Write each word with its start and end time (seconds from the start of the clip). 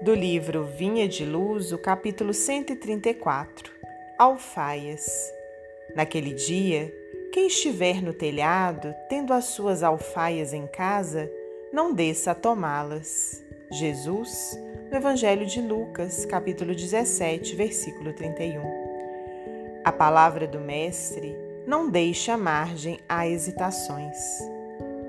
do 0.00 0.14
livro 0.14 0.64
Vinha 0.64 1.08
de 1.08 1.24
Luz, 1.24 1.72
o 1.72 1.78
capítulo 1.78 2.34
134 2.34 3.72
Alfaias. 4.18 5.32
Naquele 5.94 6.34
dia, 6.34 6.92
quem 7.32 7.46
estiver 7.46 8.02
no 8.02 8.12
telhado, 8.12 8.94
tendo 9.08 9.32
as 9.32 9.46
suas 9.46 9.82
alfaias 9.82 10.52
em 10.52 10.66
casa, 10.66 11.30
não 11.72 11.94
desça 11.94 12.32
a 12.32 12.34
tomá-las. 12.34 13.42
Jesus, 13.70 14.58
no 14.90 14.96
Evangelho 14.96 15.46
de 15.46 15.60
Lucas, 15.60 16.26
capítulo 16.26 16.74
17, 16.74 17.56
versículo 17.56 18.12
31. 18.12 19.80
A 19.82 19.92
palavra 19.92 20.46
do 20.46 20.60
Mestre 20.60 21.34
não 21.66 21.88
deixa 21.88 22.36
margem 22.36 23.00
a 23.08 23.26
hesitações. 23.26 24.16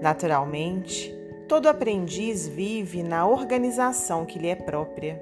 Naturalmente, 0.00 1.21
todo 1.52 1.66
aprendiz 1.66 2.48
vive 2.48 3.02
na 3.02 3.26
organização 3.26 4.24
que 4.24 4.38
lhe 4.38 4.48
é 4.48 4.54
própria. 4.54 5.20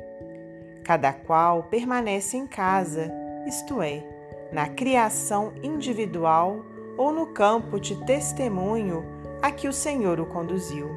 Cada 0.84 1.12
qual 1.12 1.64
permanece 1.64 2.36
em 2.36 2.46
casa, 2.46 3.12
isto 3.48 3.82
é, 3.82 4.04
na 4.52 4.68
criação 4.68 5.52
individual 5.60 6.64
ou 6.96 7.12
no 7.12 7.26
campo 7.26 7.80
de 7.80 7.96
testemunho 8.04 9.04
a 9.42 9.50
que 9.50 9.66
o 9.66 9.72
Senhor 9.72 10.20
o 10.20 10.26
conduziu. 10.26 10.96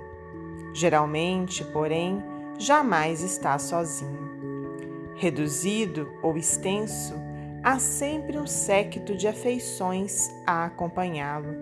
Geralmente, 0.72 1.66
porém, 1.66 2.23
jamais 2.59 3.23
está 3.23 3.58
sozinho. 3.58 4.30
Reduzido 5.16 6.14
ou 6.22 6.38
extenso, 6.38 7.16
há 7.64 7.80
sempre 7.80 8.38
um 8.38 8.45
séquito 8.45 9.16
de 9.16 9.28
afeições 9.28 10.30
a 10.45 10.66
acompanhá-lo. 10.66 11.56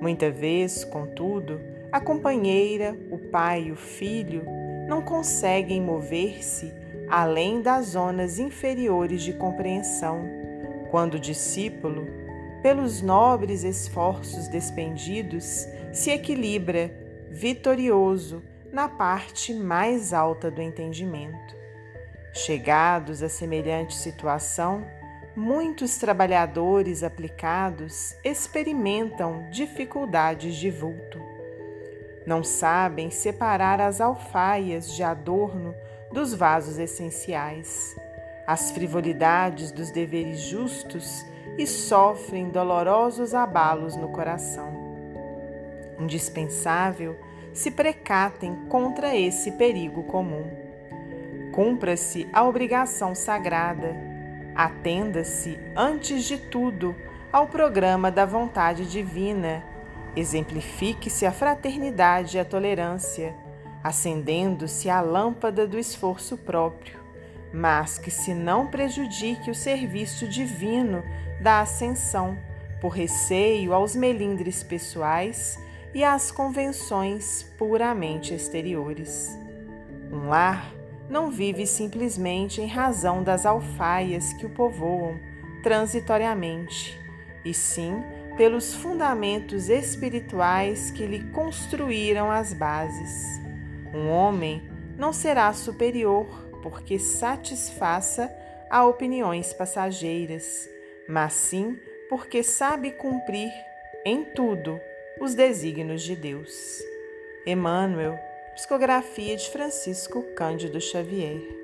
Muita 0.00 0.30
vez, 0.30 0.84
contudo, 0.84 1.60
a 1.94 2.00
companheira, 2.00 2.98
o 3.08 3.16
pai 3.16 3.66
e 3.66 3.70
o 3.70 3.76
filho 3.76 4.44
não 4.88 5.00
conseguem 5.00 5.80
mover-se 5.80 6.74
além 7.08 7.62
das 7.62 7.90
zonas 7.90 8.40
inferiores 8.40 9.22
de 9.22 9.32
compreensão, 9.32 10.28
quando 10.90 11.14
o 11.14 11.20
discípulo, 11.20 12.04
pelos 12.64 13.00
nobres 13.00 13.62
esforços 13.62 14.48
despendidos, 14.48 15.68
se 15.92 16.10
equilibra, 16.10 16.90
vitorioso, 17.30 18.42
na 18.72 18.88
parte 18.88 19.54
mais 19.54 20.12
alta 20.12 20.50
do 20.50 20.60
entendimento. 20.60 21.54
Chegados 22.32 23.22
a 23.22 23.28
semelhante 23.28 23.94
situação, 23.94 24.84
muitos 25.36 25.96
trabalhadores 25.96 27.04
aplicados 27.04 28.16
experimentam 28.24 29.48
dificuldades 29.52 30.56
de 30.56 30.72
vulto. 30.72 31.33
Não 32.26 32.42
sabem 32.42 33.10
separar 33.10 33.80
as 33.80 34.00
alfaias 34.00 34.90
de 34.94 35.02
adorno 35.02 35.74
dos 36.10 36.32
vasos 36.32 36.78
essenciais, 36.78 37.94
as 38.46 38.70
frivolidades 38.70 39.70
dos 39.70 39.90
deveres 39.90 40.40
justos 40.40 41.24
e 41.58 41.66
sofrem 41.66 42.48
dolorosos 42.48 43.34
abalos 43.34 43.96
no 43.96 44.08
coração. 44.08 44.72
Indispensável 45.98 47.16
se 47.52 47.70
precatem 47.70 48.54
contra 48.68 49.14
esse 49.14 49.52
perigo 49.52 50.02
comum. 50.04 50.44
Cumpra-se 51.52 52.28
a 52.32 52.42
obrigação 52.42 53.14
sagrada, 53.14 53.94
atenda-se, 54.54 55.58
antes 55.76 56.24
de 56.24 56.36
tudo, 56.36 56.96
ao 57.32 57.46
programa 57.46 58.10
da 58.10 58.24
vontade 58.24 58.86
divina, 58.86 59.62
exemplifique-se 60.16 61.26
a 61.26 61.32
fraternidade 61.32 62.36
e 62.36 62.40
a 62.40 62.44
tolerância, 62.44 63.34
acendendo-se 63.82 64.88
a 64.88 65.00
lâmpada 65.00 65.66
do 65.66 65.78
esforço 65.78 66.36
próprio, 66.36 66.98
mas 67.52 67.98
que 67.98 68.10
se 68.10 68.34
não 68.34 68.66
prejudique 68.66 69.50
o 69.50 69.54
serviço 69.54 70.26
divino 70.26 71.02
da 71.40 71.60
ascensão, 71.60 72.38
por 72.80 72.90
receio 72.90 73.72
aos 73.72 73.96
melindres 73.96 74.62
pessoais 74.62 75.58
e 75.94 76.04
às 76.04 76.30
convenções 76.30 77.42
puramente 77.56 78.34
exteriores. 78.34 79.38
Um 80.12 80.28
lar 80.28 80.70
não 81.08 81.30
vive 81.30 81.66
simplesmente 81.66 82.60
em 82.60 82.66
razão 82.66 83.22
das 83.22 83.46
alfaias 83.46 84.32
que 84.34 84.44
o 84.44 84.50
povoam 84.50 85.18
transitoriamente, 85.62 87.00
e 87.44 87.54
sim 87.54 88.02
pelos 88.36 88.74
fundamentos 88.74 89.68
espirituais 89.68 90.90
que 90.90 91.06
lhe 91.06 91.22
construíram 91.30 92.30
as 92.30 92.52
bases. 92.52 93.40
Um 93.94 94.08
homem 94.08 94.68
não 94.98 95.12
será 95.12 95.52
superior 95.52 96.26
porque 96.62 96.98
satisfaça 96.98 98.34
a 98.70 98.84
opiniões 98.84 99.52
passageiras, 99.52 100.68
mas 101.08 101.32
sim 101.34 101.78
porque 102.08 102.42
sabe 102.42 102.90
cumprir 102.90 103.52
em 104.04 104.24
tudo 104.24 104.80
os 105.20 105.34
desígnios 105.34 106.02
de 106.02 106.16
Deus. 106.16 106.82
Emmanuel, 107.46 108.18
psicografia 108.54 109.36
de 109.36 109.48
Francisco 109.50 110.22
Cândido 110.34 110.80
Xavier. 110.80 111.63